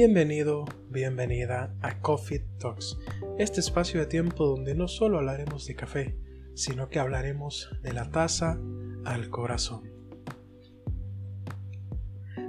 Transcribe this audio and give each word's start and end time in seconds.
Bienvenido, 0.00 0.64
bienvenida 0.90 1.74
a 1.82 1.98
Coffee 1.98 2.44
Talks, 2.60 2.96
este 3.36 3.58
espacio 3.58 3.98
de 3.98 4.06
tiempo 4.06 4.46
donde 4.46 4.76
no 4.76 4.86
solo 4.86 5.18
hablaremos 5.18 5.66
de 5.66 5.74
café, 5.74 6.16
sino 6.54 6.88
que 6.88 7.00
hablaremos 7.00 7.68
de 7.82 7.92
la 7.92 8.08
taza 8.08 8.60
al 9.04 9.28
corazón. 9.28 9.90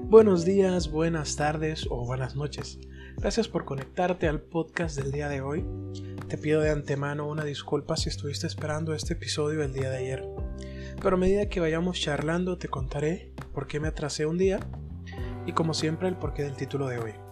Buenos 0.04 0.46
días, 0.46 0.92
buenas 0.92 1.38
tardes 1.38 1.88
o 1.90 2.06
buenas 2.06 2.36
noches. 2.36 2.78
Gracias 3.18 3.48
por 3.48 3.66
conectarte 3.66 4.28
al 4.28 4.42
podcast 4.42 4.96
del 4.96 5.12
día 5.12 5.28
de 5.28 5.42
hoy. 5.42 5.66
Te 6.28 6.38
pido 6.38 6.62
de 6.62 6.70
antemano 6.70 7.28
una 7.28 7.46
disculpa 7.46 7.98
si 7.98 8.10
estuviste 8.10 8.46
esperando 8.46 8.94
este 8.94 9.14
episodio 9.14 9.64
el 9.64 9.74
día 9.74 9.90
de 9.90 9.98
ayer. 9.98 10.30
Pero 11.02 11.16
a 11.16 11.20
medida 11.20 11.50
que 11.50 11.62
vayamos 11.62 12.00
charlando 12.00 12.60
te 12.60 12.68
contaré 12.68 13.34
por 13.56 13.66
qué 13.66 13.80
me 13.80 13.88
atrasé 13.88 14.28
un 14.28 14.38
día 14.38 14.60
y 15.48 15.54
como 15.54 15.74
siempre 15.74 16.08
el 16.10 16.16
porqué 16.16 16.44
del 16.44 16.56
título 16.56 16.88
de 16.88 17.00
hoy. 17.00 17.29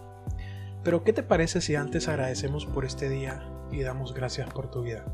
Pero 0.84 1.02
¿qué 1.02 1.12
te 1.12 1.22
parece 1.22 1.60
si 1.60 1.74
antes 1.74 2.08
agradecemos 2.08 2.66
por 2.66 2.84
este 2.84 3.08
día 3.08 3.42
y 3.70 3.82
damos 3.82 4.14
gracias 4.14 4.48
por 4.50 4.70
tu 4.70 4.82
vida? 4.82 5.04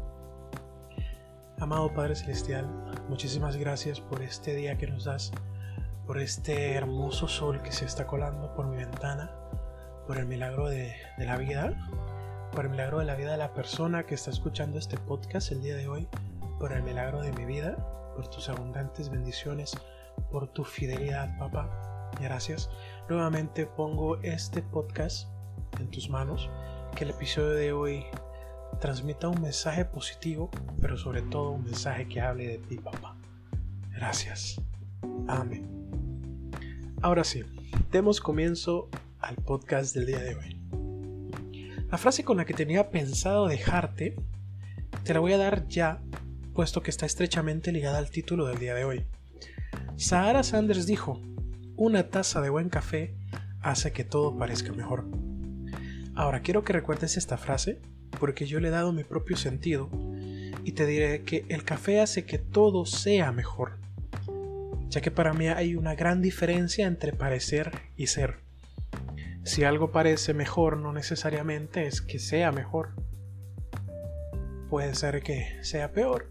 Amado 1.59 1.92
Padre 1.95 2.14
Celestial, 2.14 2.66
muchísimas 3.09 3.56
gracias 3.56 4.00
por 4.00 4.23
este 4.23 4.54
día 4.54 4.77
que 4.77 4.87
nos 4.87 5.04
das, 5.04 5.32
por 6.06 6.18
este 6.18 6.74
hermoso 6.74 7.28
sol 7.28 7.62
que 7.62 7.73
se 7.73 7.87
está 7.87 8.06
colando 8.06 8.54
por 8.54 8.66
mi 8.66 8.77
ventana, 8.77 9.30
por 10.06 10.18
el 10.18 10.27
milagro 10.27 10.68
de, 10.68 10.95
de 11.16 11.24
la 11.24 11.37
vida, 11.38 11.73
por 12.52 12.66
el 12.66 12.70
milagro 12.70 12.98
de 12.98 13.06
la 13.06 13.15
vida 13.15 13.32
de 13.32 13.38
la 13.38 13.54
persona 13.54 14.04
que 14.04 14.15
está 14.15 14.30
escuchando 14.30 14.78
este 14.78 14.98
podcast 14.98 15.51
el 15.51 15.62
día 15.62 15.76
de 15.76 15.88
hoy, 15.88 16.09
por 16.60 16.73
el 16.73 16.82
milagro 16.82 17.23
de 17.23 17.32
mi 17.32 17.46
vida, 17.46 17.76
por 18.15 18.28
tus 18.28 18.49
abundantes 18.49 19.09
bendiciones, 19.09 19.74
por 20.30 20.49
tu 20.49 20.65
fidelidad, 20.65 21.37
papá 21.38 21.95
Gracias. 22.21 22.71
Nuevamente 23.09 23.66
pongo 23.66 24.16
este 24.23 24.62
podcast 24.62 25.28
en 25.79 25.91
tus 25.91 26.09
manos. 26.09 26.51
Que 26.97 27.05
el 27.05 27.10
episodio 27.10 27.51
de 27.51 27.73
hoy 27.73 28.05
transmita 28.80 29.29
un 29.29 29.41
mensaje 29.41 29.85
positivo, 29.85 30.51
pero 30.80 30.96
sobre 30.96 31.23
todo 31.23 31.51
un 31.51 31.65
mensaje 31.65 32.09
que 32.09 32.21
hable 32.21 32.49
de 32.49 32.59
ti, 32.59 32.77
papá. 32.77 33.16
Gracias. 33.91 34.61
Amén. 35.27 35.69
Ahora 37.02 37.24
sí, 37.24 37.43
demos 37.91 38.21
comienzo 38.21 38.88
al 39.21 39.37
podcast 39.37 39.95
del 39.95 40.07
día 40.07 40.21
de 40.21 40.35
hoy. 40.35 40.61
La 41.91 41.99
frase 41.99 42.24
con 42.24 42.37
la 42.37 42.45
que 42.45 42.55
tenía 42.55 42.91
pensado 42.91 43.46
dejarte, 43.46 44.16
te 45.05 45.15
la 45.15 45.21
voy 45.21 45.33
a 45.33 45.39
dar 45.39 45.68
ya, 45.68 46.02
puesto 46.55 46.83
que 46.83 46.91
está 46.91 47.07
estrechamente 47.07 47.73
ligada 47.73 47.99
al 47.99 48.11
título 48.11 48.46
del 48.46 48.59
día 48.59 48.74
de 48.74 48.85
hoy. 48.85 49.07
Sahara 49.96 50.43
Sanders 50.43 50.87
dijo, 50.87 51.21
una 51.77 52.09
taza 52.09 52.41
de 52.41 52.51
buen 52.51 52.68
café 52.68 53.15
hace 53.61 53.93
que 53.93 54.05
todo 54.05 54.37
parezca 54.37 54.73
mejor. 54.73 55.07
Ahora 56.15 56.40
quiero 56.40 56.65
que 56.65 56.73
recuerdes 56.73 57.16
esta 57.16 57.37
frase 57.37 57.80
porque 58.20 58.46
yo 58.46 58.60
le 58.60 58.68
he 58.68 58.70
dado 58.70 58.93
mi 58.93 59.04
propio 59.04 59.37
sentido 59.37 59.90
y 60.62 60.73
te 60.73 60.87
diré 60.87 61.23
que 61.23 61.45
el 61.48 61.65
café 61.65 62.01
hace 62.01 62.24
que 62.24 62.38
todo 62.38 62.87
sea 62.87 63.32
mejor, 63.32 63.79
ya 64.88 65.00
que 65.00 65.10
para 65.10 65.32
mí 65.32 65.48
hay 65.48 65.75
una 65.75 65.94
gran 65.94 66.22
diferencia 66.22 66.87
entre 66.87 67.12
parecer 67.12 67.72
y 67.97 68.06
ser. 68.06 68.37
Si 69.43 69.65
algo 69.65 69.91
parece 69.91 70.32
mejor 70.32 70.78
no 70.78 70.93
necesariamente 70.93 71.87
es 71.87 72.00
que 72.00 72.19
sea 72.19 72.53
mejor. 72.53 72.94
Puede 74.71 74.94
ser 74.94 75.22
que 75.22 75.59
sea 75.62 75.93
peor 75.93 76.31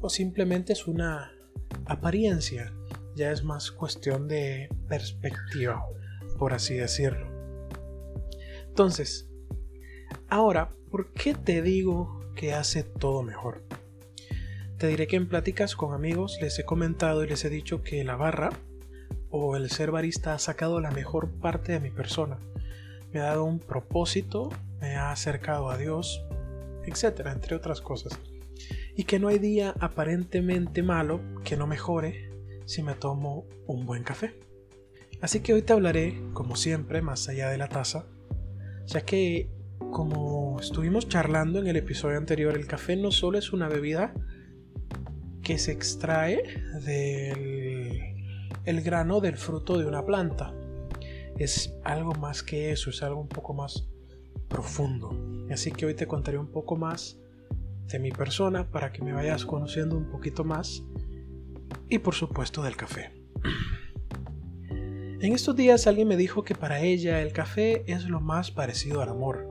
o 0.00 0.08
simplemente 0.08 0.72
es 0.72 0.86
una 0.86 1.32
apariencia 1.86 2.72
ya 3.14 3.30
es 3.30 3.44
más 3.44 3.70
cuestión 3.70 4.28
de 4.28 4.68
perspectiva, 4.88 5.84
por 6.38 6.54
así 6.54 6.74
decirlo. 6.74 7.31
Entonces, 8.72 9.28
ahora, 10.30 10.74
¿por 10.90 11.12
qué 11.12 11.34
te 11.34 11.60
digo 11.60 12.24
que 12.34 12.54
hace 12.54 12.82
todo 12.82 13.22
mejor? 13.22 13.62
Te 14.78 14.86
diré 14.86 15.06
que 15.06 15.16
en 15.16 15.28
pláticas 15.28 15.76
con 15.76 15.92
amigos 15.92 16.38
les 16.40 16.58
he 16.58 16.64
comentado 16.64 17.22
y 17.22 17.28
les 17.28 17.44
he 17.44 17.50
dicho 17.50 17.82
que 17.82 18.02
la 18.02 18.16
barra 18.16 18.48
o 19.28 19.56
el 19.56 19.68
ser 19.68 19.90
barista 19.90 20.32
ha 20.32 20.38
sacado 20.38 20.80
la 20.80 20.90
mejor 20.90 21.30
parte 21.32 21.72
de 21.72 21.80
mi 21.80 21.90
persona. 21.90 22.38
Me 23.12 23.20
ha 23.20 23.24
dado 23.24 23.44
un 23.44 23.58
propósito, 23.58 24.48
me 24.80 24.96
ha 24.96 25.12
acercado 25.12 25.68
a 25.68 25.76
Dios, 25.76 26.24
etcétera, 26.86 27.32
entre 27.32 27.56
otras 27.56 27.82
cosas. 27.82 28.18
Y 28.96 29.04
que 29.04 29.18
no 29.18 29.28
hay 29.28 29.38
día 29.38 29.74
aparentemente 29.80 30.82
malo 30.82 31.20
que 31.44 31.58
no 31.58 31.66
mejore 31.66 32.30
si 32.64 32.82
me 32.82 32.94
tomo 32.94 33.44
un 33.66 33.84
buen 33.84 34.02
café. 34.02 34.34
Así 35.20 35.40
que 35.40 35.52
hoy 35.52 35.60
te 35.60 35.74
hablaré, 35.74 36.22
como 36.32 36.56
siempre, 36.56 37.02
más 37.02 37.28
allá 37.28 37.50
de 37.50 37.58
la 37.58 37.68
taza, 37.68 38.06
ya 38.86 39.02
que 39.02 39.50
como 39.90 40.58
estuvimos 40.60 41.08
charlando 41.08 41.58
en 41.58 41.66
el 41.66 41.76
episodio 41.76 42.16
anterior, 42.16 42.56
el 42.56 42.66
café 42.66 42.96
no 42.96 43.10
solo 43.10 43.38
es 43.38 43.52
una 43.52 43.68
bebida 43.68 44.14
que 45.42 45.58
se 45.58 45.72
extrae 45.72 46.42
del 46.84 48.12
el 48.64 48.80
grano 48.80 49.20
del 49.20 49.36
fruto 49.36 49.76
de 49.76 49.86
una 49.86 50.04
planta. 50.04 50.54
Es 51.36 51.74
algo 51.84 52.12
más 52.14 52.42
que 52.42 52.70
eso, 52.72 52.90
es 52.90 53.02
algo 53.02 53.20
un 53.20 53.28
poco 53.28 53.54
más 53.54 53.88
profundo. 54.48 55.10
Así 55.50 55.72
que 55.72 55.86
hoy 55.86 55.94
te 55.94 56.06
contaré 56.06 56.38
un 56.38 56.50
poco 56.50 56.76
más 56.76 57.18
de 57.88 57.98
mi 57.98 58.10
persona 58.10 58.70
para 58.70 58.92
que 58.92 59.02
me 59.02 59.12
vayas 59.12 59.44
conociendo 59.44 59.96
un 59.96 60.08
poquito 60.08 60.44
más 60.44 60.82
y 61.88 61.98
por 61.98 62.14
supuesto 62.14 62.62
del 62.62 62.76
café. 62.76 63.12
En 65.22 65.34
estos 65.34 65.54
días 65.54 65.86
alguien 65.86 66.08
me 66.08 66.16
dijo 66.16 66.42
que 66.42 66.56
para 66.56 66.80
ella 66.80 67.20
el 67.20 67.32
café 67.32 67.84
es 67.86 68.06
lo 68.06 68.18
más 68.18 68.50
parecido 68.50 69.02
al 69.02 69.08
amor. 69.08 69.48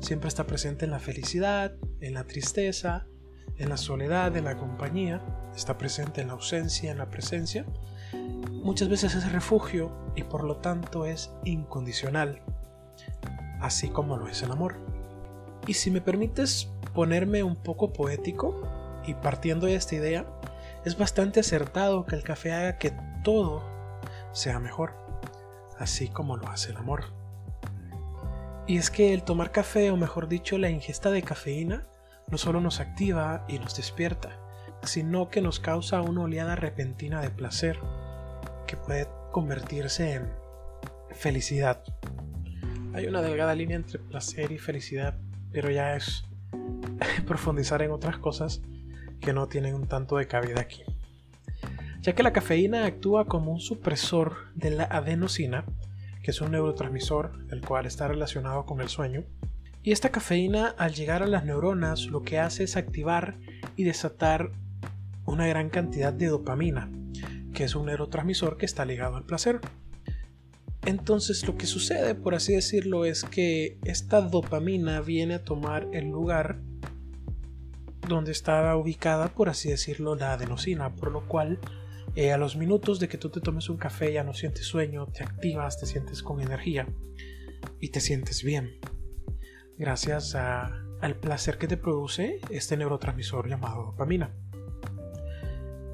Siempre 0.00 0.26
está 0.26 0.44
presente 0.44 0.86
en 0.86 0.90
la 0.90 0.98
felicidad, 0.98 1.76
en 2.00 2.14
la 2.14 2.24
tristeza, 2.24 3.06
en 3.56 3.68
la 3.68 3.76
soledad, 3.76 4.36
en 4.36 4.42
la 4.42 4.56
compañía, 4.56 5.22
está 5.54 5.78
presente 5.78 6.20
en 6.20 6.26
la 6.26 6.32
ausencia, 6.32 6.90
en 6.90 6.98
la 6.98 7.10
presencia. 7.10 7.64
Muchas 8.50 8.88
veces 8.88 9.14
es 9.14 9.30
refugio 9.30 9.92
y 10.16 10.24
por 10.24 10.42
lo 10.42 10.56
tanto 10.56 11.06
es 11.06 11.30
incondicional, 11.44 12.42
así 13.60 13.90
como 13.90 14.16
lo 14.16 14.26
es 14.26 14.42
el 14.42 14.50
amor. 14.50 14.80
Y 15.68 15.74
si 15.74 15.92
me 15.92 16.00
permites 16.00 16.72
ponerme 16.92 17.44
un 17.44 17.54
poco 17.54 17.92
poético 17.92 18.62
y 19.06 19.14
partiendo 19.14 19.68
de 19.68 19.76
esta 19.76 19.94
idea, 19.94 20.26
es 20.84 20.98
bastante 20.98 21.38
acertado 21.38 22.04
que 22.04 22.16
el 22.16 22.24
café 22.24 22.52
haga 22.52 22.78
que 22.78 22.92
todo 23.22 23.62
sea 24.32 24.58
mejor, 24.58 25.03
así 25.78 26.08
como 26.08 26.36
lo 26.36 26.48
hace 26.48 26.70
el 26.70 26.76
amor. 26.76 27.04
Y 28.66 28.78
es 28.78 28.90
que 28.90 29.12
el 29.12 29.24
tomar 29.24 29.52
café, 29.52 29.90
o 29.90 29.96
mejor 29.96 30.28
dicho, 30.28 30.56
la 30.56 30.70
ingesta 30.70 31.10
de 31.10 31.22
cafeína, 31.22 31.86
no 32.28 32.38
solo 32.38 32.60
nos 32.60 32.80
activa 32.80 33.44
y 33.48 33.58
nos 33.58 33.76
despierta, 33.76 34.38
sino 34.82 35.28
que 35.28 35.42
nos 35.42 35.60
causa 35.60 36.00
una 36.00 36.22
oleada 36.22 36.56
repentina 36.56 37.20
de 37.20 37.30
placer 37.30 37.78
que 38.66 38.76
puede 38.76 39.06
convertirse 39.32 40.14
en 40.14 40.32
felicidad. 41.10 41.82
Hay 42.94 43.06
una 43.06 43.22
delgada 43.22 43.54
línea 43.54 43.76
entre 43.76 43.98
placer 43.98 44.52
y 44.52 44.58
felicidad, 44.58 45.18
pero 45.52 45.70
ya 45.70 45.96
es 45.96 46.24
profundizar 47.26 47.82
en 47.82 47.90
otras 47.90 48.18
cosas 48.18 48.62
que 49.20 49.32
no 49.32 49.48
tienen 49.48 49.74
un 49.74 49.88
tanto 49.88 50.16
de 50.16 50.26
cabida 50.26 50.60
aquí. 50.60 50.84
Ya 52.04 52.14
que 52.14 52.22
la 52.22 52.34
cafeína 52.34 52.84
actúa 52.84 53.24
como 53.24 53.50
un 53.50 53.60
supresor 53.60 54.52
de 54.54 54.68
la 54.68 54.84
adenosina, 54.84 55.64
que 56.22 56.32
es 56.32 56.40
un 56.42 56.50
neurotransmisor 56.50 57.32
el 57.50 57.62
cual 57.62 57.86
está 57.86 58.06
relacionado 58.06 58.66
con 58.66 58.82
el 58.82 58.90
sueño, 58.90 59.24
y 59.82 59.90
esta 59.92 60.10
cafeína 60.10 60.66
al 60.76 60.92
llegar 60.92 61.22
a 61.22 61.26
las 61.26 61.46
neuronas 61.46 62.04
lo 62.08 62.20
que 62.20 62.38
hace 62.38 62.64
es 62.64 62.76
activar 62.76 63.38
y 63.74 63.84
desatar 63.84 64.50
una 65.24 65.46
gran 65.46 65.70
cantidad 65.70 66.12
de 66.12 66.26
dopamina, 66.26 66.90
que 67.54 67.64
es 67.64 67.74
un 67.74 67.86
neurotransmisor 67.86 68.58
que 68.58 68.66
está 68.66 68.84
ligado 68.84 69.16
al 69.16 69.24
placer. 69.24 69.60
Entonces 70.84 71.46
lo 71.46 71.56
que 71.56 71.64
sucede, 71.64 72.14
por 72.14 72.34
así 72.34 72.52
decirlo, 72.52 73.06
es 73.06 73.24
que 73.24 73.78
esta 73.82 74.20
dopamina 74.20 75.00
viene 75.00 75.36
a 75.36 75.42
tomar 75.42 75.88
el 75.94 76.10
lugar 76.10 76.58
donde 78.06 78.32
estaba 78.32 78.76
ubicada, 78.76 79.28
por 79.28 79.48
así 79.48 79.70
decirlo, 79.70 80.16
la 80.16 80.34
adenosina, 80.34 80.94
por 80.94 81.10
lo 81.10 81.26
cual 81.26 81.58
eh, 82.16 82.32
a 82.32 82.38
los 82.38 82.56
minutos 82.56 83.00
de 83.00 83.08
que 83.08 83.18
tú 83.18 83.30
te 83.30 83.40
tomes 83.40 83.68
un 83.68 83.76
café 83.76 84.12
ya 84.12 84.24
no 84.24 84.34
sientes 84.34 84.66
sueño, 84.66 85.06
te 85.06 85.24
activas, 85.24 85.78
te 85.78 85.86
sientes 85.86 86.22
con 86.22 86.40
energía 86.40 86.86
y 87.80 87.90
te 87.90 88.00
sientes 88.00 88.42
bien. 88.42 88.78
Gracias 89.76 90.34
al 90.36 91.16
placer 91.20 91.58
que 91.58 91.66
te 91.66 91.76
produce 91.76 92.40
este 92.50 92.76
neurotransmisor 92.76 93.48
llamado 93.48 93.86
dopamina. 93.86 94.30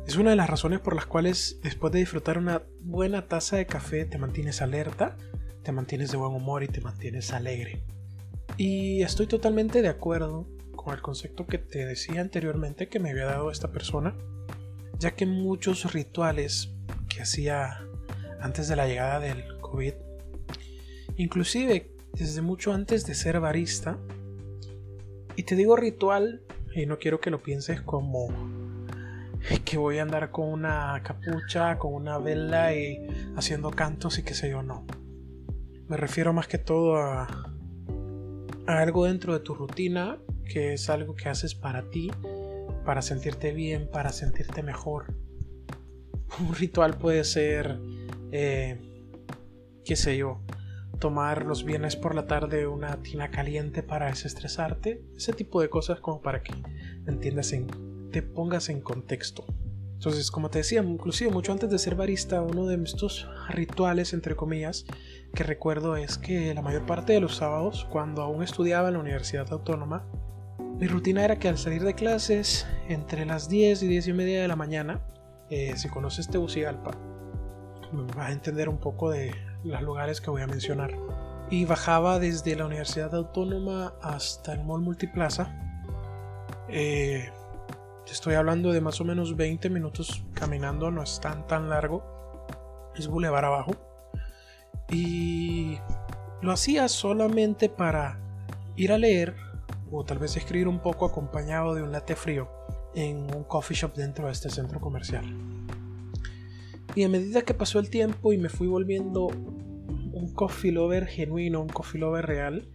Es 0.06 0.16
una 0.16 0.30
de 0.30 0.36
las 0.36 0.50
razones 0.50 0.80
por 0.80 0.94
las 0.94 1.06
cuales 1.06 1.60
después 1.62 1.92
de 1.92 2.00
disfrutar 2.00 2.36
una 2.36 2.62
buena 2.80 3.28
taza 3.28 3.56
de 3.56 3.66
café 3.66 4.04
te 4.04 4.18
mantienes 4.18 4.60
alerta, 4.60 5.16
te 5.62 5.72
mantienes 5.72 6.10
de 6.10 6.16
buen 6.16 6.32
humor 6.32 6.62
y 6.62 6.68
te 6.68 6.80
mantienes 6.80 7.32
alegre. 7.32 7.84
Y 8.56 9.02
estoy 9.02 9.26
totalmente 9.26 9.82
de 9.82 9.88
acuerdo 9.88 10.48
con 10.74 10.94
el 10.94 11.00
concepto 11.00 11.46
que 11.46 11.58
te 11.58 11.86
decía 11.86 12.20
anteriormente 12.20 12.88
que 12.88 12.98
me 12.98 13.10
había 13.10 13.26
dado 13.26 13.50
esta 13.50 13.70
persona, 13.70 14.16
ya 15.00 15.12
que 15.12 15.24
muchos 15.24 15.92
rituales 15.92 16.70
que 17.08 17.22
hacía 17.22 17.80
antes 18.40 18.68
de 18.68 18.76
la 18.76 18.86
llegada 18.86 19.18
del 19.18 19.58
COVID, 19.60 19.94
inclusive 21.16 21.90
desde 22.12 22.42
mucho 22.42 22.72
antes 22.72 23.06
de 23.06 23.14
ser 23.14 23.40
barista. 23.40 23.98
Y 25.36 25.44
te 25.44 25.56
digo 25.56 25.74
ritual, 25.74 26.42
y 26.74 26.84
no 26.84 26.98
quiero 26.98 27.18
que 27.18 27.30
lo 27.30 27.42
pienses 27.42 27.80
como 27.80 28.28
que 29.64 29.78
voy 29.78 29.98
a 29.98 30.02
andar 30.02 30.30
con 30.30 30.48
una 30.48 31.02
capucha, 31.02 31.78
con 31.78 31.94
una 31.94 32.18
vela 32.18 32.74
y 32.74 33.06
haciendo 33.36 33.70
cantos 33.70 34.18
y 34.18 34.22
qué 34.22 34.34
sé 34.34 34.50
yo, 34.50 34.62
no. 34.62 34.84
Me 35.88 35.96
refiero 35.96 36.34
más 36.34 36.46
que 36.46 36.58
todo 36.58 36.96
a, 36.96 37.22
a 38.66 38.78
algo 38.78 39.06
dentro 39.06 39.32
de 39.32 39.40
tu 39.40 39.54
rutina, 39.54 40.18
que 40.44 40.74
es 40.74 40.90
algo 40.90 41.16
que 41.16 41.30
haces 41.30 41.54
para 41.54 41.88
ti, 41.90 42.10
para 42.90 43.02
sentirte 43.02 43.52
bien, 43.52 43.88
para 43.88 44.10
sentirte 44.10 44.64
mejor. 44.64 45.14
Un 46.40 46.52
ritual 46.56 46.98
puede 46.98 47.22
ser, 47.22 47.78
eh, 48.32 48.80
qué 49.84 49.94
sé 49.94 50.16
yo, 50.16 50.40
tomar 50.98 51.46
los 51.46 51.62
viernes 51.62 51.94
por 51.94 52.16
la 52.16 52.26
tarde 52.26 52.66
una 52.66 53.00
tina 53.00 53.30
caliente 53.30 53.84
para 53.84 54.06
desestresarte, 54.06 55.04
ese 55.16 55.32
tipo 55.32 55.60
de 55.60 55.70
cosas 55.70 56.00
como 56.00 56.20
para 56.20 56.42
que 56.42 56.52
entiendas 57.06 57.52
en, 57.52 58.10
te 58.10 58.22
pongas 58.22 58.68
en 58.70 58.80
contexto. 58.80 59.44
Entonces, 59.92 60.28
como 60.32 60.50
te 60.50 60.58
decía, 60.58 60.82
inclusive 60.82 61.30
mucho 61.30 61.52
antes 61.52 61.70
de 61.70 61.78
ser 61.78 61.94
barista, 61.94 62.42
uno 62.42 62.66
de 62.66 62.74
estos 62.82 63.28
rituales, 63.50 64.14
entre 64.14 64.34
comillas, 64.34 64.84
que 65.32 65.44
recuerdo 65.44 65.94
es 65.94 66.18
que 66.18 66.54
la 66.54 66.62
mayor 66.62 66.86
parte 66.86 67.12
de 67.12 67.20
los 67.20 67.36
sábados, 67.36 67.86
cuando 67.88 68.22
aún 68.22 68.42
estudiaba 68.42 68.88
en 68.88 68.94
la 68.94 69.00
Universidad 69.00 69.46
Autónoma, 69.52 70.10
mi 70.80 70.86
rutina 70.86 71.22
era 71.22 71.38
que 71.38 71.46
al 71.46 71.58
salir 71.58 71.84
de 71.84 71.94
clases, 71.94 72.66
entre 72.88 73.26
las 73.26 73.50
10 73.50 73.82
y 73.82 73.86
10 73.86 74.08
y 74.08 74.12
media 74.14 74.40
de 74.40 74.48
la 74.48 74.56
mañana, 74.56 75.02
eh, 75.50 75.74
si 75.76 75.90
conoces 75.90 76.30
Tegucigalpa, 76.30 76.92
vas 78.16 78.30
a 78.30 78.32
entender 78.32 78.66
un 78.70 78.78
poco 78.78 79.10
de 79.10 79.34
los 79.62 79.82
lugares 79.82 80.22
que 80.22 80.30
voy 80.30 80.40
a 80.40 80.46
mencionar. 80.46 80.96
Y 81.50 81.66
bajaba 81.66 82.18
desde 82.18 82.56
la 82.56 82.64
Universidad 82.64 83.14
Autónoma 83.14 83.92
hasta 84.00 84.54
el 84.54 84.64
Mall 84.64 84.80
Multiplaza. 84.80 85.54
Eh, 86.70 87.28
estoy 88.10 88.36
hablando 88.36 88.72
de 88.72 88.80
más 88.80 89.02
o 89.02 89.04
menos 89.04 89.36
20 89.36 89.68
minutos 89.68 90.24
caminando, 90.32 90.90
no 90.90 91.02
es 91.02 91.20
tan 91.20 91.46
tan 91.46 91.68
largo. 91.68 92.46
Es 92.96 93.06
bulevar 93.06 93.44
abajo. 93.44 93.72
Y 94.88 95.78
lo 96.40 96.52
hacía 96.52 96.88
solamente 96.88 97.68
para 97.68 98.18
ir 98.76 98.92
a 98.92 98.98
leer 98.98 99.49
o 99.90 100.04
tal 100.04 100.18
vez 100.18 100.36
escribir 100.36 100.68
un 100.68 100.80
poco 100.80 101.06
acompañado 101.06 101.74
de 101.74 101.82
un 101.82 101.92
latte 101.92 102.16
frío 102.16 102.48
en 102.94 103.34
un 103.34 103.44
coffee 103.44 103.76
shop 103.76 103.94
dentro 103.94 104.26
de 104.26 104.32
este 104.32 104.50
centro 104.50 104.80
comercial. 104.80 105.24
Y 106.94 107.04
a 107.04 107.08
medida 107.08 107.42
que 107.42 107.54
pasó 107.54 107.78
el 107.78 107.90
tiempo 107.90 108.32
y 108.32 108.38
me 108.38 108.48
fui 108.48 108.66
volviendo 108.66 109.26
un 109.26 110.32
coffee 110.34 110.72
lover 110.72 111.06
genuino, 111.06 111.60
un 111.60 111.68
coffee 111.68 112.00
lover 112.00 112.26
real, 112.26 112.68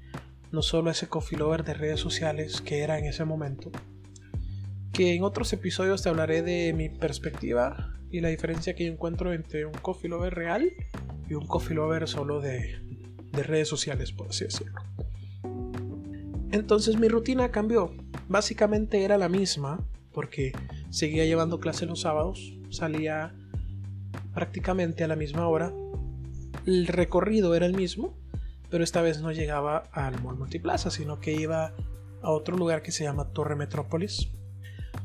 no 0.52 0.62
solo 0.62 0.90
ese 0.90 1.08
coffee 1.08 1.38
lover 1.38 1.64
de 1.64 1.74
redes 1.74 2.00
sociales 2.00 2.62
que 2.62 2.80
era 2.80 2.98
en 2.98 3.06
ese 3.06 3.26
momento, 3.26 3.72
que 4.94 5.14
en 5.16 5.24
otros 5.24 5.52
episodios 5.52 6.02
te 6.02 6.10
hablaré 6.10 6.42
de 6.42 6.72
mi 6.74 6.90
perspectiva 6.90 7.94
y 8.10 8.22
la 8.22 8.30
diferencia 8.30 8.76
que 8.76 8.86
yo 8.86 8.92
encuentro 8.92 9.34
entre 9.34 9.66
un 9.66 9.74
coffee 9.74 10.10
lover 10.10 10.34
real 10.34 10.72
y 11.30 11.34
un 11.34 11.46
coffee 11.46 11.76
lover 11.76 12.08
solo 12.08 12.40
de, 12.40 12.80
de 13.34 13.44
redes 13.44 13.68
sociales, 13.68 14.14
por 14.14 14.30
así 14.30 14.46
decirlo. 14.46 14.80
Entonces 16.56 16.98
mi 16.98 17.10
rutina 17.10 17.52
cambió. 17.52 17.92
Básicamente 18.30 19.04
era 19.04 19.18
la 19.18 19.28
misma, 19.28 19.86
porque 20.14 20.54
seguía 20.90 21.26
llevando 21.26 21.60
clase 21.60 21.86
los 21.86 22.00
sábados, 22.00 22.54
salía 22.70 23.36
prácticamente 24.34 25.04
a 25.04 25.10
la 25.10 25.18
misma 25.18 25.50
hora. 25.50 25.74
El 26.66 26.88
recorrido 26.88 27.56
era 27.56 27.66
el 27.66 27.74
mismo, 27.74 28.18
pero 28.70 28.86
esta 28.86 29.02
vez 29.02 29.22
no 29.22 29.34
llegaba 29.34 29.80
al 29.92 30.24
Mall 30.24 30.38
Multiplaza, 30.38 30.92
sino 30.92 31.20
que 31.20 31.34
iba 31.34 31.74
a 32.22 32.32
otro 32.32 32.56
lugar 32.56 32.82
que 32.82 32.94
se 32.94 33.04
llama 33.04 33.34
Torre 33.34 33.58
Metrópolis, 33.58 34.30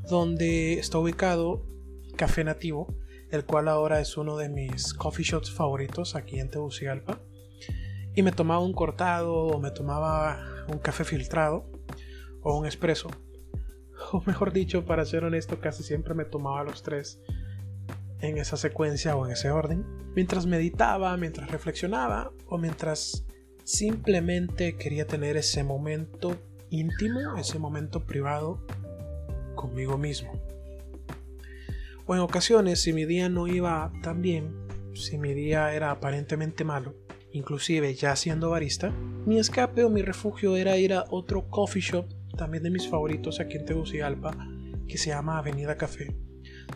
donde 0.08 0.74
está 0.74 0.98
ubicado 0.98 1.66
Café 2.14 2.44
Nativo, 2.44 2.94
el 3.32 3.44
cual 3.44 3.66
ahora 3.66 4.00
es 4.00 4.16
uno 4.16 4.36
de 4.36 4.50
mis 4.50 4.94
coffee 4.94 5.24
shops 5.24 5.50
favoritos 5.50 6.14
aquí 6.14 6.38
en 6.38 6.48
Tegucigalpa. 6.48 7.18
Y 8.14 8.22
me 8.22 8.30
tomaba 8.30 8.60
un 8.60 8.72
cortado 8.72 9.34
o 9.34 9.58
me 9.58 9.72
tomaba 9.72 10.49
un 10.68 10.78
café 10.78 11.04
filtrado 11.04 11.70
o 12.42 12.58
un 12.58 12.66
espresso. 12.66 13.08
O 14.12 14.22
mejor 14.26 14.52
dicho, 14.52 14.86
para 14.86 15.04
ser 15.04 15.24
honesto, 15.24 15.60
casi 15.60 15.82
siempre 15.82 16.14
me 16.14 16.24
tomaba 16.24 16.64
los 16.64 16.82
tres 16.82 17.20
en 18.20 18.38
esa 18.38 18.56
secuencia 18.56 19.14
o 19.14 19.26
en 19.26 19.32
ese 19.32 19.50
orden, 19.50 19.84
mientras 20.14 20.46
meditaba, 20.46 21.16
mientras 21.16 21.50
reflexionaba 21.50 22.32
o 22.46 22.58
mientras 22.58 23.26
simplemente 23.64 24.76
quería 24.76 25.06
tener 25.06 25.36
ese 25.36 25.64
momento 25.64 26.36
íntimo, 26.70 27.36
ese 27.36 27.58
momento 27.58 28.04
privado 28.06 28.64
conmigo 29.54 29.98
mismo. 29.98 30.32
O 32.06 32.14
en 32.14 32.20
ocasiones, 32.20 32.82
si 32.82 32.92
mi 32.92 33.04
día 33.04 33.28
no 33.28 33.46
iba 33.46 33.92
tan 34.02 34.20
bien, 34.20 34.66
si 34.94 35.16
mi 35.16 35.32
día 35.34 35.72
era 35.72 35.90
aparentemente 35.90 36.64
malo, 36.64 36.94
inclusive 37.32 37.94
ya 37.94 38.16
siendo 38.16 38.50
barista, 38.50 38.90
mi 39.26 39.38
escape 39.38 39.84
o 39.84 39.90
mi 39.90 40.02
refugio 40.02 40.56
era 40.56 40.76
ir 40.76 40.92
a 40.92 41.04
otro 41.10 41.48
coffee 41.48 41.82
shop, 41.82 42.06
también 42.36 42.62
de 42.62 42.70
mis 42.70 42.88
favoritos 42.88 43.40
aquí 43.40 43.56
en 43.56 43.66
Tegucigalpa, 43.66 44.36
que 44.88 44.98
se 44.98 45.10
llama 45.10 45.38
Avenida 45.38 45.76
Café 45.76 46.14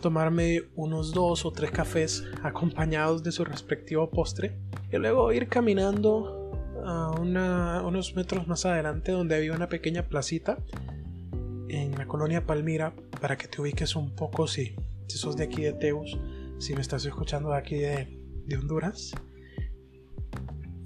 tomarme 0.01 0.63
unos 0.75 1.13
dos 1.13 1.45
o 1.45 1.53
tres 1.53 1.71
cafés 1.71 2.25
acompañados 2.43 3.23
de 3.23 3.33
su 3.33 3.45
respectivo 3.45 4.11
postre 4.11 4.57
y 4.93 4.97
luego 4.97 5.33
ir 5.33 5.49
caminando 5.49 6.41
a 6.85 7.11
unos 7.17 8.15
metros 8.15 8.47
más 8.47 8.67
adelante 8.67 9.13
donde 9.13 9.37
había 9.37 9.55
una 9.55 9.69
pequeña 9.69 10.07
placita 10.07 10.59
en 11.69 11.93
la 11.97 12.07
colonia 12.07 12.45
Palmira 12.45 12.95
para 13.21 13.37
que 13.39 13.49
te 13.49 13.61
ubiques 13.63 13.97
un 13.97 14.15
poco 14.15 14.47
si, 14.47 14.75
si 15.07 15.17
sos 15.17 15.37
de 15.37 15.45
aquí 15.45 15.63
de 15.63 15.73
Teus, 15.73 16.19
si 16.59 16.75
me 16.75 16.83
estás 16.83 17.07
escuchando 17.07 17.51
de 17.51 17.57
aquí 17.57 17.77
de, 17.77 18.19
de 18.45 18.57
Honduras. 18.59 19.13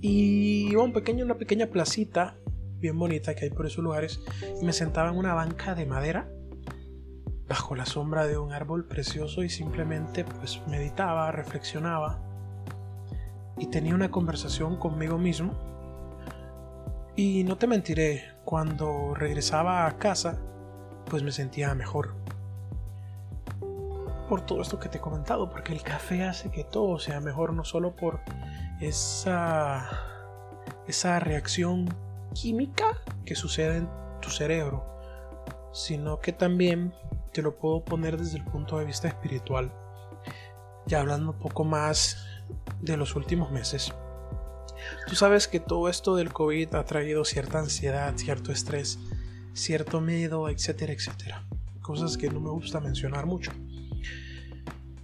Y 0.00 0.74
un 0.76 0.92
pequeño, 0.92 1.24
una 1.24 1.36
pequeña 1.36 1.66
placita 1.66 2.36
bien 2.78 2.98
bonita 2.98 3.34
que 3.34 3.46
hay 3.46 3.50
por 3.50 3.66
esos 3.66 3.82
lugares 3.82 4.20
y 4.60 4.64
me 4.64 4.72
sentaba 4.72 5.10
en 5.10 5.16
una 5.16 5.34
banca 5.34 5.74
de 5.74 5.86
madera 5.86 6.30
bajo 7.48 7.74
la 7.74 7.86
sombra 7.86 8.26
de 8.26 8.38
un 8.38 8.52
árbol 8.52 8.84
precioso 8.84 9.42
y 9.42 9.48
simplemente 9.48 10.24
pues 10.24 10.60
meditaba, 10.68 11.32
reflexionaba 11.32 12.20
y 13.56 13.66
tenía 13.66 13.94
una 13.94 14.10
conversación 14.10 14.76
conmigo 14.76 15.18
mismo. 15.18 15.52
Y 17.16 17.42
no 17.42 17.56
te 17.56 17.66
mentiré, 17.66 18.22
cuando 18.44 19.14
regresaba 19.14 19.86
a 19.86 19.98
casa 19.98 20.38
pues 21.06 21.22
me 21.22 21.32
sentía 21.32 21.74
mejor. 21.74 22.14
Por 24.28 24.42
todo 24.42 24.60
esto 24.60 24.78
que 24.78 24.90
te 24.90 24.98
he 24.98 25.00
comentado, 25.00 25.50
porque 25.50 25.72
el 25.72 25.82
café 25.82 26.24
hace 26.24 26.50
que 26.50 26.62
todo 26.62 26.98
sea 26.98 27.20
mejor, 27.20 27.54
no 27.54 27.64
solo 27.64 27.96
por 27.96 28.20
esa, 28.80 29.88
esa 30.86 31.18
reacción 31.20 31.88
química 32.34 32.98
que 33.24 33.34
sucede 33.34 33.78
en 33.78 33.88
tu 34.20 34.30
cerebro, 34.30 34.84
sino 35.72 36.20
que 36.20 36.32
también 36.32 36.94
te 37.32 37.42
lo 37.42 37.56
puedo 37.56 37.84
poner 37.84 38.16
desde 38.18 38.38
el 38.38 38.44
punto 38.44 38.78
de 38.78 38.84
vista 38.84 39.08
espiritual. 39.08 39.72
Ya 40.86 41.00
hablando 41.00 41.32
un 41.32 41.38
poco 41.38 41.64
más 41.64 42.24
de 42.80 42.96
los 42.96 43.14
últimos 43.16 43.50
meses. 43.50 43.92
Tú 45.06 45.14
sabes 45.16 45.48
que 45.48 45.60
todo 45.60 45.88
esto 45.88 46.16
del 46.16 46.32
COVID 46.32 46.74
ha 46.74 46.84
traído 46.84 47.24
cierta 47.24 47.58
ansiedad, 47.58 48.14
cierto 48.16 48.52
estrés, 48.52 48.98
cierto 49.52 50.00
miedo, 50.00 50.48
etcétera, 50.48 50.92
etcétera. 50.92 51.44
Cosas 51.82 52.16
que 52.16 52.30
no 52.30 52.40
me 52.40 52.50
gusta 52.50 52.80
mencionar 52.80 53.26
mucho. 53.26 53.52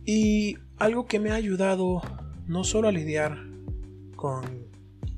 Y 0.06 0.58
algo 0.78 1.06
que 1.06 1.18
me 1.18 1.30
ha 1.30 1.34
ayudado 1.34 2.02
no 2.46 2.62
solo 2.62 2.88
a 2.88 2.92
lidiar 2.92 3.53
con 4.24 4.70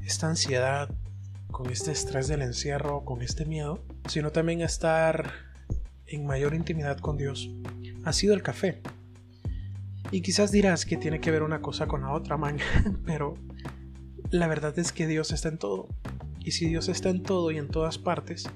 esta 0.04 0.26
ansiedad, 0.26 0.90
con 1.52 1.70
este 1.70 1.92
estrés 1.92 2.26
del 2.26 2.42
encierro, 2.42 3.04
con 3.04 3.22
este 3.22 3.44
miedo, 3.44 3.84
sino 4.08 4.32
también 4.32 4.62
estar 4.62 5.30
en 6.08 6.26
mayor 6.26 6.56
intimidad 6.56 6.98
con 6.98 7.16
Dios 7.16 7.48
ha 8.04 8.12
sido 8.12 8.34
el 8.34 8.42
café. 8.42 8.82
Y 10.10 10.22
quizás 10.22 10.50
dirás 10.50 10.84
que 10.84 10.96
tiene 10.96 11.20
que 11.20 11.30
ver 11.30 11.44
una 11.44 11.62
cosa 11.62 11.86
con 11.86 12.00
la 12.00 12.10
otra, 12.10 12.36
man, 12.36 12.58
pero 13.06 13.34
la 14.32 14.48
verdad 14.48 14.76
es 14.76 14.90
que 14.90 15.06
Dios 15.06 15.30
está 15.30 15.50
en 15.50 15.58
todo. 15.58 15.86
Y 16.40 16.50
si 16.50 16.68
Dios 16.68 16.88
está 16.88 17.08
en 17.08 17.22
todo 17.22 17.52
y 17.52 17.58
en 17.58 17.68
todas 17.68 17.98
partes, 17.98 18.50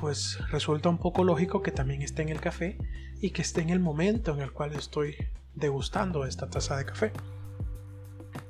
pues 0.00 0.38
resulta 0.50 0.88
un 0.88 0.96
poco 0.96 1.24
lógico 1.24 1.62
que 1.62 1.72
también 1.72 2.00
esté 2.00 2.22
en 2.22 2.30
el 2.30 2.40
café 2.40 2.78
y 3.20 3.32
que 3.32 3.42
esté 3.42 3.60
en 3.60 3.68
el 3.68 3.80
momento 3.80 4.32
en 4.32 4.40
el 4.40 4.52
cual 4.52 4.72
estoy 4.72 5.14
degustando 5.54 6.24
esta 6.24 6.48
taza 6.48 6.78
de 6.78 6.86
café. 6.86 7.12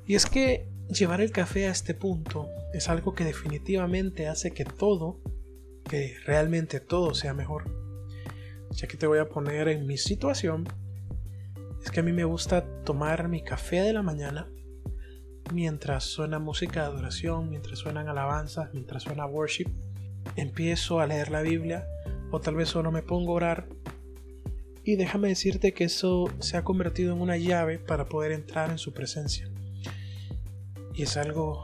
Y 0.05 0.15
es 0.15 0.25
que 0.25 0.76
llevar 0.89 1.21
el 1.21 1.31
café 1.31 1.67
a 1.67 1.71
este 1.71 1.93
punto 1.93 2.49
es 2.73 2.89
algo 2.89 3.13
que 3.13 3.23
definitivamente 3.23 4.27
hace 4.27 4.51
que 4.51 4.65
todo 4.65 5.19
que 5.83 6.15
realmente 6.25 6.79
todo 6.79 7.13
sea 7.13 7.33
mejor. 7.33 7.71
Ya 8.71 8.87
que 8.87 8.97
te 8.97 9.07
voy 9.07 9.19
a 9.19 9.29
poner 9.29 9.69
en 9.69 9.87
mi 9.87 9.97
situación, 9.97 10.67
es 11.83 11.91
que 11.91 12.01
a 12.01 12.03
mí 12.03 12.11
me 12.11 12.25
gusta 12.25 12.65
tomar 12.83 13.27
mi 13.29 13.43
café 13.43 13.81
de 13.81 13.93
la 13.93 14.03
mañana 14.03 14.49
mientras 15.53 16.03
suena 16.03 16.39
música 16.39 16.81
de 16.81 16.87
adoración, 16.87 17.49
mientras 17.49 17.79
suenan 17.79 18.09
alabanzas, 18.09 18.73
mientras 18.73 19.03
suena 19.03 19.25
worship, 19.25 19.69
empiezo 20.35 20.99
a 20.99 21.07
leer 21.07 21.31
la 21.31 21.41
Biblia 21.41 21.87
o 22.31 22.41
tal 22.41 22.55
vez 22.55 22.69
solo 22.69 22.91
me 22.91 23.01
pongo 23.01 23.31
a 23.31 23.35
orar. 23.35 23.67
Y 24.83 24.95
déjame 24.95 25.29
decirte 25.29 25.73
que 25.73 25.85
eso 25.85 26.29
se 26.39 26.57
ha 26.57 26.63
convertido 26.63 27.13
en 27.13 27.21
una 27.21 27.37
llave 27.37 27.79
para 27.79 28.05
poder 28.05 28.33
entrar 28.33 28.71
en 28.71 28.77
su 28.77 28.93
presencia. 28.93 29.49
Y 30.97 31.03
es 31.03 31.15
algo 31.15 31.63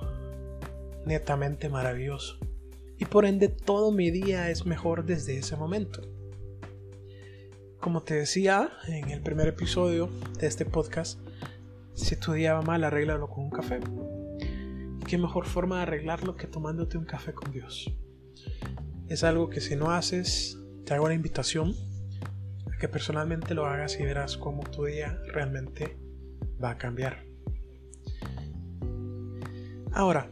netamente 1.07 1.67
maravilloso. 1.67 2.37
Y 2.99 3.05
por 3.05 3.25
ende 3.25 3.47
todo 3.47 3.91
mi 3.91 4.11
día 4.11 4.51
es 4.51 4.67
mejor 4.67 5.05
desde 5.05 5.35
ese 5.35 5.55
momento. 5.55 6.01
Como 7.81 8.03
te 8.03 8.13
decía 8.13 8.69
en 8.87 9.09
el 9.09 9.21
primer 9.23 9.47
episodio 9.47 10.07
de 10.39 10.45
este 10.45 10.65
podcast, 10.65 11.19
si 11.95 12.15
tu 12.15 12.33
día 12.33 12.53
va 12.53 12.61
mal, 12.61 12.83
arréglalo 12.83 13.27
con 13.27 13.45
un 13.45 13.49
café. 13.49 13.79
Y 15.01 15.03
qué 15.03 15.17
mejor 15.17 15.47
forma 15.47 15.77
de 15.77 15.81
arreglarlo 15.81 16.35
que 16.35 16.45
tomándote 16.45 16.99
un 16.99 17.05
café 17.05 17.33
con 17.33 17.51
Dios. 17.51 17.91
Es 19.07 19.23
algo 19.23 19.49
que 19.49 19.61
si 19.61 19.75
no 19.75 19.89
haces, 19.89 20.59
te 20.85 20.93
hago 20.93 21.07
la 21.07 21.15
invitación 21.15 21.73
a 22.71 22.77
que 22.77 22.87
personalmente 22.87 23.55
lo 23.55 23.65
hagas 23.65 23.99
y 23.99 24.03
verás 24.03 24.37
cómo 24.37 24.61
tu 24.61 24.85
día 24.85 25.19
realmente 25.25 25.97
va 26.63 26.69
a 26.69 26.77
cambiar. 26.77 27.32
Ahora, 29.93 30.27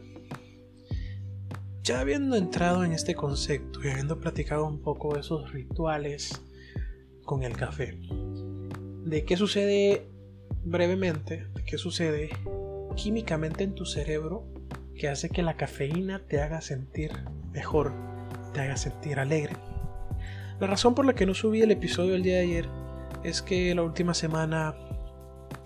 ya 1.84 2.00
habiendo 2.00 2.36
entrado 2.36 2.84
en 2.84 2.92
este 2.92 3.14
concepto 3.14 3.80
y 3.84 3.88
habiendo 3.90 4.18
platicado 4.18 4.66
un 4.66 4.80
poco 4.80 5.14
de 5.14 5.20
esos 5.20 5.52
rituales 5.52 6.42
con 7.24 7.44
el 7.44 7.56
café, 7.56 7.96
de 9.04 9.24
qué 9.24 9.36
sucede 9.36 10.08
brevemente, 10.64 11.46
de 11.54 11.64
qué 11.64 11.78
sucede 11.78 12.30
químicamente 12.96 13.62
en 13.64 13.74
tu 13.74 13.84
cerebro 13.84 14.44
que 14.96 15.08
hace 15.08 15.30
que 15.30 15.42
la 15.42 15.56
cafeína 15.56 16.20
te 16.26 16.40
haga 16.40 16.60
sentir 16.60 17.12
mejor, 17.52 17.92
te 18.52 18.60
haga 18.60 18.76
sentir 18.76 19.18
alegre. 19.18 19.56
La 20.60 20.66
razón 20.66 20.94
por 20.94 21.04
la 21.06 21.14
que 21.14 21.26
no 21.26 21.34
subí 21.34 21.62
el 21.62 21.70
episodio 21.70 22.14
el 22.14 22.22
día 22.22 22.36
de 22.36 22.42
ayer 22.42 22.68
es 23.24 23.42
que 23.42 23.74
la 23.74 23.82
última 23.82 24.14
semana 24.14 24.74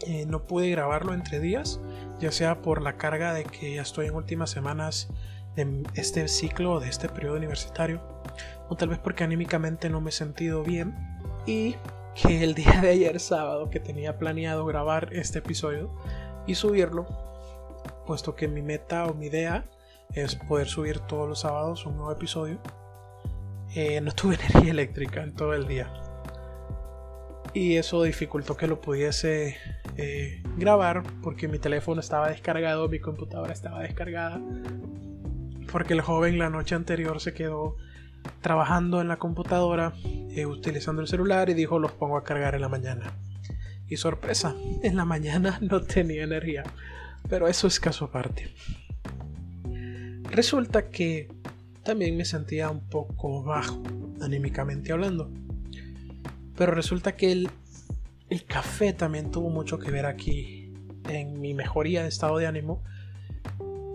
eh, 0.06 0.26
no 0.26 0.46
pude 0.46 0.70
grabarlo 0.70 1.14
entre 1.14 1.40
días, 1.40 1.80
ya 2.18 2.32
sea 2.32 2.62
por 2.62 2.82
la 2.82 2.96
carga 2.96 3.32
de 3.32 3.44
que 3.44 3.74
ya 3.74 3.82
estoy 3.82 4.06
en 4.06 4.14
últimas 4.14 4.50
semanas 4.50 5.08
de 5.54 5.84
este 5.94 6.28
ciclo, 6.28 6.80
de 6.80 6.88
este 6.88 7.08
periodo 7.08 7.36
universitario, 7.36 8.00
o 8.68 8.76
tal 8.76 8.90
vez 8.90 8.98
porque 8.98 9.24
anímicamente 9.24 9.88
no 9.88 10.00
me 10.00 10.10
he 10.10 10.12
sentido 10.12 10.62
bien 10.62 10.94
y 11.46 11.76
que 12.14 12.42
el 12.42 12.54
día 12.54 12.80
de 12.80 12.90
ayer 12.90 13.20
sábado 13.20 13.70
que 13.70 13.80
tenía 13.80 14.18
planeado 14.18 14.64
grabar 14.66 15.08
este 15.12 15.38
episodio 15.38 15.90
y 16.46 16.54
subirlo, 16.54 17.06
puesto 18.06 18.34
que 18.34 18.48
mi 18.48 18.62
meta 18.62 19.06
o 19.06 19.14
mi 19.14 19.26
idea 19.26 19.64
es 20.14 20.36
poder 20.36 20.68
subir 20.68 21.00
todos 21.00 21.28
los 21.28 21.40
sábados 21.40 21.84
un 21.86 21.96
nuevo 21.96 22.12
episodio, 22.12 22.58
eh, 23.74 24.00
no 24.00 24.12
tuve 24.12 24.34
energía 24.50 24.70
eléctrica 24.70 25.22
en 25.22 25.34
todo 25.34 25.54
el 25.54 25.66
día. 25.66 25.92
Y 27.52 27.76
eso 27.76 28.02
dificultó 28.02 28.56
que 28.56 28.66
lo 28.66 28.80
pudiese 28.80 29.56
eh, 29.96 30.42
grabar 30.56 31.02
porque 31.22 31.48
mi 31.48 31.58
teléfono 31.58 32.00
estaba 32.00 32.28
descargado, 32.28 32.88
mi 32.88 32.98
computadora 32.98 33.52
estaba 33.52 33.82
descargada, 33.82 34.40
porque 35.70 35.92
el 35.94 36.00
joven 36.00 36.38
la 36.38 36.50
noche 36.50 36.74
anterior 36.74 37.20
se 37.20 37.34
quedó 37.34 37.76
trabajando 38.40 39.00
en 39.00 39.08
la 39.08 39.18
computadora, 39.18 39.92
eh, 40.30 40.46
utilizando 40.46 41.02
el 41.02 41.08
celular 41.08 41.48
y 41.50 41.54
dijo 41.54 41.78
los 41.78 41.92
pongo 41.92 42.16
a 42.16 42.24
cargar 42.24 42.54
en 42.54 42.62
la 42.62 42.68
mañana. 42.68 43.12
Y 43.88 43.96
sorpresa, 43.96 44.54
en 44.82 44.96
la 44.96 45.04
mañana 45.04 45.58
no 45.62 45.82
tenía 45.82 46.24
energía, 46.24 46.64
pero 47.28 47.48
eso 47.48 47.66
es 47.66 47.78
caso 47.78 48.06
aparte. 48.06 48.50
Resulta 50.30 50.90
que 50.90 51.28
también 51.84 52.16
me 52.16 52.24
sentía 52.24 52.68
un 52.68 52.80
poco 52.80 53.42
bajo, 53.44 53.82
anímicamente 54.20 54.92
hablando. 54.92 55.30
Pero 56.56 56.72
resulta 56.72 57.16
que 57.16 57.30
el, 57.32 57.50
el 58.30 58.44
café 58.44 58.92
también 58.92 59.30
tuvo 59.30 59.50
mucho 59.50 59.78
que 59.78 59.90
ver 59.90 60.06
aquí 60.06 60.72
en 61.08 61.40
mi 61.40 61.54
mejoría 61.54 62.02
de 62.02 62.08
estado 62.08 62.38
de 62.38 62.46
ánimo. 62.46 62.82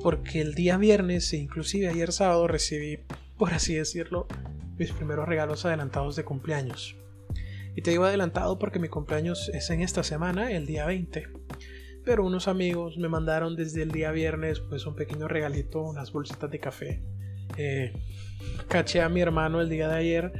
Porque 0.01 0.41
el 0.41 0.55
día 0.55 0.77
viernes 0.77 1.31
e 1.33 1.37
inclusive 1.37 1.87
ayer 1.87 2.11
sábado 2.11 2.47
recibí 2.47 2.99
por 3.41 3.55
así 3.55 3.73
decirlo, 3.73 4.27
mis 4.77 4.91
primeros 4.91 5.27
regalos 5.27 5.65
adelantados 5.65 6.15
de 6.15 6.23
cumpleaños. 6.23 6.95
Y 7.75 7.81
te 7.81 7.89
digo 7.89 8.05
adelantado 8.05 8.59
porque 8.59 8.77
mi 8.77 8.87
cumpleaños 8.87 9.49
es 9.51 9.71
en 9.71 9.81
esta 9.81 10.03
semana, 10.03 10.51
el 10.51 10.67
día 10.67 10.85
20. 10.85 11.27
Pero 12.05 12.23
unos 12.23 12.47
amigos 12.47 12.99
me 12.99 13.09
mandaron 13.09 13.55
desde 13.55 13.81
el 13.81 13.89
día 13.89 14.11
viernes 14.11 14.59
pues 14.59 14.85
un 14.85 14.93
pequeño 14.93 15.27
regalito, 15.27 15.81
unas 15.81 16.11
bolsitas 16.11 16.51
de 16.51 16.59
café. 16.59 17.01
Eh, 17.57 17.93
caché 18.67 19.01
a 19.01 19.09
mi 19.09 19.21
hermano 19.21 19.59
el 19.59 19.69
día 19.69 19.87
de 19.87 19.95
ayer 19.95 20.33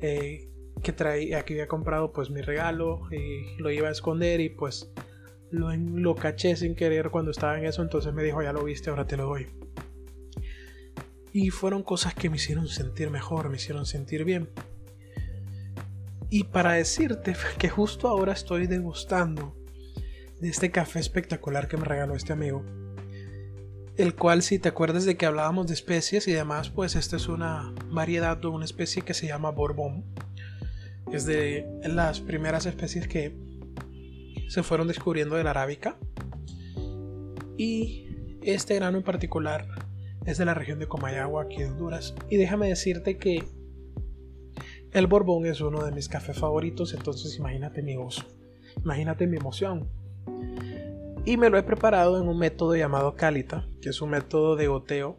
eh, 0.00 0.47
que 0.82 0.92
traía, 0.92 1.44
que 1.44 1.54
había 1.54 1.68
comprado 1.68 2.12
pues 2.12 2.30
mi 2.30 2.40
regalo 2.40 3.02
y 3.10 3.60
lo 3.60 3.70
iba 3.70 3.88
a 3.88 3.92
esconder 3.92 4.40
y 4.40 4.48
pues 4.48 4.90
lo, 5.50 6.14
caché 6.14 6.56
sin 6.56 6.74
querer 6.74 7.10
cuando 7.10 7.30
estaba 7.30 7.58
en 7.58 7.64
eso, 7.64 7.82
entonces 7.82 8.12
me 8.12 8.22
dijo 8.22 8.42
ya 8.42 8.52
lo 8.52 8.64
viste, 8.64 8.90
ahora 8.90 9.06
te 9.06 9.16
lo 9.16 9.26
doy. 9.26 9.46
Y 11.32 11.50
fueron 11.50 11.82
cosas 11.82 12.14
que 12.14 12.30
me 12.30 12.36
hicieron 12.36 12.68
sentir 12.68 13.10
mejor, 13.10 13.48
me 13.48 13.56
hicieron 13.56 13.86
sentir 13.86 14.24
bien. 14.24 14.48
Y 16.30 16.44
para 16.44 16.72
decirte 16.72 17.34
que 17.58 17.68
justo 17.68 18.08
ahora 18.08 18.32
estoy 18.32 18.66
degustando 18.66 19.54
de 20.40 20.48
este 20.48 20.70
café 20.70 21.00
espectacular 21.00 21.68
que 21.68 21.76
me 21.76 21.84
regaló 21.84 22.14
este 22.14 22.32
amigo. 22.32 22.64
El 23.96 24.14
cual, 24.14 24.42
si 24.42 24.60
te 24.60 24.68
acuerdas 24.68 25.04
de 25.04 25.16
que 25.16 25.26
hablábamos 25.26 25.66
de 25.66 25.74
especies 25.74 26.28
y 26.28 26.32
demás, 26.32 26.70
pues 26.70 26.94
esta 26.94 27.16
es 27.16 27.26
una 27.26 27.74
variedad 27.90 28.36
de 28.36 28.46
una 28.46 28.64
especie 28.64 29.02
que 29.02 29.12
se 29.12 29.26
llama 29.26 29.50
Bourbon. 29.50 30.04
Es 31.12 31.24
de 31.24 31.66
las 31.84 32.20
primeras 32.20 32.66
especies 32.66 33.08
que 33.08 33.34
se 34.48 34.62
fueron 34.62 34.88
descubriendo 34.88 35.36
de 35.36 35.44
la 35.44 35.50
arábica. 35.50 35.96
Y 37.56 38.06
este 38.42 38.74
grano 38.76 38.98
en 38.98 39.04
particular 39.04 39.66
es 40.26 40.38
de 40.38 40.44
la 40.44 40.54
región 40.54 40.78
de 40.78 40.86
Comayagua, 40.86 41.44
aquí 41.44 41.58
de 41.58 41.66
Honduras. 41.66 42.14
Y 42.28 42.36
déjame 42.36 42.68
decirte 42.68 43.16
que 43.16 43.44
el 44.92 45.06
Borbón 45.06 45.46
es 45.46 45.60
uno 45.60 45.84
de 45.84 45.92
mis 45.92 46.08
cafés 46.08 46.38
favoritos, 46.38 46.94
entonces 46.94 47.36
imagínate 47.36 47.82
mi 47.82 47.96
gozo, 47.96 48.24
imagínate 48.82 49.26
mi 49.26 49.36
emoción. 49.36 49.88
Y 51.24 51.36
me 51.36 51.50
lo 51.50 51.58
he 51.58 51.62
preparado 51.62 52.20
en 52.20 52.28
un 52.28 52.38
método 52.38 52.74
llamado 52.74 53.14
Calita, 53.14 53.66
que 53.82 53.90
es 53.90 54.00
un 54.00 54.10
método 54.10 54.56
de 54.56 54.66
goteo 54.66 55.18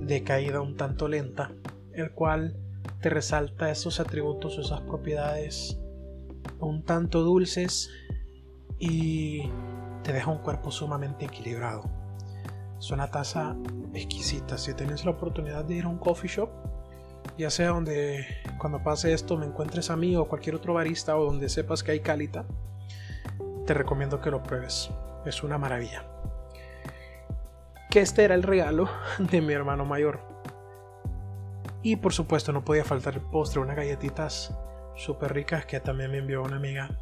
de 0.00 0.22
caída 0.22 0.60
un 0.60 0.76
tanto 0.76 1.08
lenta, 1.08 1.52
el 1.94 2.10
cual 2.10 2.56
te 3.00 3.10
resalta 3.10 3.70
esos 3.70 4.00
atributos, 4.00 4.58
esas 4.58 4.80
propiedades 4.82 5.78
un 6.60 6.82
tanto 6.82 7.22
dulces 7.22 7.90
y 8.78 9.50
te 10.02 10.12
deja 10.12 10.30
un 10.30 10.38
cuerpo 10.38 10.70
sumamente 10.70 11.26
equilibrado. 11.26 11.84
Es 12.78 12.90
una 12.90 13.10
taza 13.10 13.56
exquisita. 13.94 14.58
Si 14.58 14.74
tienes 14.74 15.04
la 15.04 15.12
oportunidad 15.12 15.64
de 15.64 15.76
ir 15.76 15.84
a 15.84 15.88
un 15.88 15.98
coffee 15.98 16.28
shop, 16.28 16.50
ya 17.38 17.50
sea 17.50 17.70
donde 17.70 18.26
cuando 18.58 18.82
pase 18.82 19.12
esto 19.12 19.36
me 19.36 19.46
encuentres 19.46 19.90
a 19.90 19.96
mí 19.96 20.14
o 20.16 20.28
cualquier 20.28 20.54
otro 20.54 20.74
barista 20.74 21.16
o 21.16 21.24
donde 21.24 21.48
sepas 21.48 21.82
que 21.82 21.92
hay 21.92 22.00
calita, 22.00 22.46
te 23.66 23.74
recomiendo 23.74 24.20
que 24.20 24.30
lo 24.30 24.42
pruebes. 24.42 24.90
Es 25.24 25.42
una 25.42 25.58
maravilla. 25.58 26.04
Que 27.90 28.00
este 28.00 28.24
era 28.24 28.34
el 28.34 28.42
regalo 28.42 28.88
de 29.18 29.40
mi 29.40 29.52
hermano 29.52 29.84
mayor. 29.84 30.35
Y 31.86 31.94
por 31.94 32.12
supuesto 32.12 32.50
no 32.50 32.64
podía 32.64 32.82
faltar 32.82 33.14
el 33.14 33.20
postre, 33.20 33.60
unas 33.60 33.76
galletitas 33.76 34.52
súper 34.96 35.32
ricas 35.32 35.66
que 35.66 35.78
también 35.78 36.10
me 36.10 36.18
envió 36.18 36.42
una 36.42 36.56
amiga. 36.56 36.98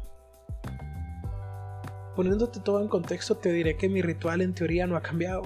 Poniéndote 2.15 2.59
todo 2.59 2.83
en 2.83 2.87
contexto, 2.87 3.35
te 3.35 3.51
diré 3.51 3.77
que 3.77 3.89
mi 3.89 4.03
ritual 4.03 4.41
en 4.41 4.53
teoría 4.53 4.85
no 4.85 4.95
ha 4.95 5.01
cambiado. 5.01 5.41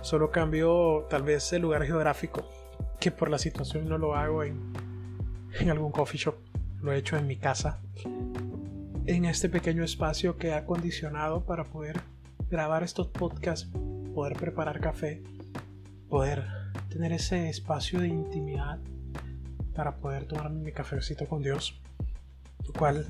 Solo 0.00 0.30
cambio 0.30 1.06
tal 1.10 1.24
vez 1.24 1.52
el 1.52 1.60
lugar 1.60 1.84
geográfico, 1.84 2.48
que 2.98 3.10
por 3.10 3.28
la 3.28 3.36
situación 3.36 3.86
no 3.86 3.98
lo 3.98 4.14
hago 4.14 4.44
en, 4.44 4.72
en 5.60 5.68
algún 5.68 5.92
coffee 5.92 6.18
shop, 6.18 6.36
lo 6.80 6.92
he 6.92 6.96
hecho 6.96 7.18
en 7.18 7.26
mi 7.26 7.36
casa, 7.36 7.82
en 9.04 9.26
este 9.26 9.50
pequeño 9.50 9.84
espacio 9.84 10.38
que 10.38 10.54
ha 10.54 10.60
acondicionado 10.60 11.44
para 11.44 11.64
poder 11.64 12.00
grabar 12.48 12.82
estos 12.82 13.08
podcasts, 13.08 13.68
poder 14.14 14.38
preparar 14.38 14.80
café, 14.80 15.22
poder 16.08 16.55
tener 16.96 17.12
ese 17.12 17.50
espacio 17.50 18.00
de 18.00 18.08
intimidad 18.08 18.78
para 19.74 19.96
poder 19.96 20.24
tomarme 20.24 20.62
mi 20.62 20.72
cafecito 20.72 21.26
con 21.26 21.42
Dios, 21.42 21.78
lo 22.66 22.72
cual 22.72 23.06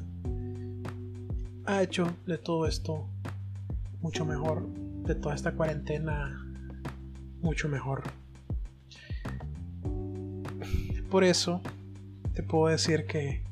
ha 1.67 1.83
hecho 1.85 2.13
de 2.27 2.37
todo 2.37 2.67
esto 2.67 3.07
mucho 4.01 4.25
mejor, 4.25 4.67
de 5.05 5.15
toda 5.15 5.37
esta 5.37 5.53
cuarentena 5.53 6.45
mucho 7.43 7.69
mejor. 7.69 8.03
Por 11.09 11.23
eso 11.23 11.61
te 12.35 12.43
puedo 12.43 12.67
decir 12.67 13.07
que 13.07 13.45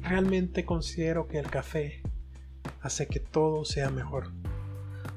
realmente 0.00 0.64
considero 0.64 1.26
que 1.26 1.40
el 1.40 1.50
café 1.50 2.02
hace 2.82 3.08
que 3.08 3.18
todo 3.18 3.64
sea 3.64 3.90
mejor. 3.90 4.30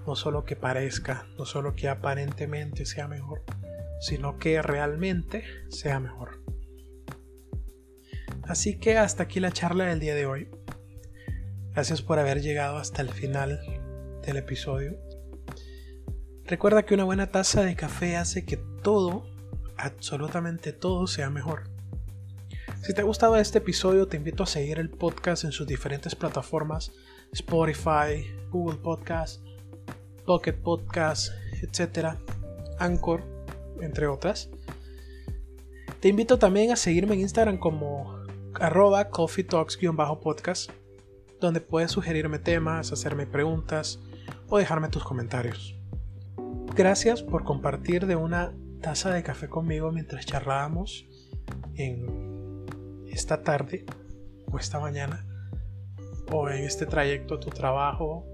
No 0.10 0.16
solo 0.16 0.44
que 0.44 0.56
parezca, 0.56 1.28
no 1.38 1.46
solo 1.46 1.76
que 1.76 1.88
aparentemente 1.88 2.88
sea 2.88 3.08
mejor, 3.08 3.44
sino 4.02 4.40
que 4.40 4.60
realmente 4.64 5.44
sea 5.70 6.00
mejor. 6.00 6.42
Así 8.42 8.80
que 8.80 8.98
hasta 8.98 9.22
aquí 9.22 9.40
la 9.40 9.52
charla 9.52 9.86
del 9.86 10.00
día 10.00 10.16
de 10.16 10.26
hoy. 10.26 10.50
Gracias 11.74 12.02
por 12.02 12.18
haber 12.18 12.42
llegado 12.42 12.78
hasta 12.78 13.04
el 13.04 13.10
final 13.10 13.62
del 14.26 14.38
episodio. 14.38 14.98
Recuerda 16.46 16.88
que 16.88 16.96
una 16.96 17.04
buena 17.04 17.30
taza 17.30 17.62
de 17.62 17.76
café 17.76 18.18
hace 18.18 18.46
que 18.46 18.58
todo, 18.82 19.28
absolutamente 19.78 20.74
todo, 20.74 21.06
sea 21.06 21.30
mejor. 21.30 21.70
Si 22.82 22.96
te 22.96 23.02
ha 23.02 23.04
gustado 23.04 23.36
este 23.36 23.60
episodio, 23.60 24.08
te 24.08 24.18
invito 24.18 24.42
a 24.42 24.48
seguir 24.48 24.80
el 24.80 24.90
podcast 24.90 25.44
en 25.44 25.52
sus 25.52 25.68
diferentes 25.68 26.16
plataformas: 26.16 26.92
Spotify, 27.32 28.26
Google 28.50 28.80
Podcast, 28.80 29.44
Pocket 30.30 30.54
Podcast, 30.54 31.34
etc. 31.60 32.10
Anchor, 32.78 33.24
entre 33.82 34.06
otras. 34.06 34.52
Te 36.02 36.08
invito 36.08 36.38
también 36.38 36.72
a 36.72 36.76
seguirme 36.76 37.16
en 37.16 37.22
Instagram 37.22 37.58
como 37.58 38.16
arroba 38.54 39.10
coffee 39.10 39.44
talks-podcast, 39.44 40.70
donde 41.42 41.62
puedes 41.62 41.90
sugerirme 41.90 42.38
temas, 42.38 42.92
hacerme 42.92 43.26
preguntas 43.26 44.00
o 44.50 44.60
dejarme 44.60 44.90
tus 44.90 45.04
comentarios. 45.04 45.76
Gracias 46.76 47.24
por 47.24 47.44
compartir 47.44 48.06
de 48.06 48.16
una 48.16 48.54
taza 48.82 49.10
de 49.12 49.24
café 49.24 49.50
conmigo 49.50 49.92
mientras 49.92 50.28
charlábamos 50.28 51.08
en 51.74 52.68
esta 53.08 53.42
tarde 53.42 53.84
o 54.52 54.60
esta 54.60 54.80
mañana 54.80 55.26
o 56.32 56.48
en 56.52 56.66
este 56.66 56.86
trayecto 56.86 57.34
a 57.34 57.40
tu 57.40 57.50
trabajo 57.50 58.28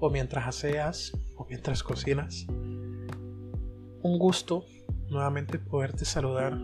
o 0.00 0.10
mientras 0.10 0.46
aseas 0.46 1.12
o 1.36 1.46
mientras 1.48 1.82
cocinas. 1.82 2.46
Un 2.48 4.18
gusto 4.18 4.64
nuevamente 5.10 5.58
poderte 5.58 6.04
saludar. 6.04 6.58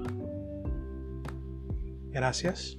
Gracias. 2.10 2.78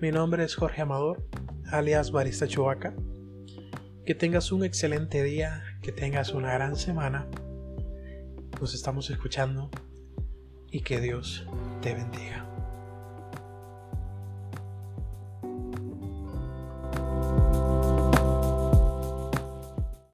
Mi 0.00 0.10
nombre 0.10 0.42
es 0.44 0.54
Jorge 0.54 0.82
Amador, 0.82 1.26
alias 1.70 2.10
Barista 2.10 2.48
Chubaca. 2.48 2.94
Que 4.06 4.14
tengas 4.14 4.52
un 4.52 4.64
excelente 4.64 5.22
día, 5.22 5.62
que 5.82 5.92
tengas 5.92 6.32
una 6.32 6.52
gran 6.52 6.76
semana. 6.76 7.28
Nos 8.60 8.74
estamos 8.74 9.10
escuchando 9.10 9.70
y 10.70 10.80
que 10.80 11.00
Dios 11.00 11.46
te 11.80 11.94
bendiga. 11.94 12.53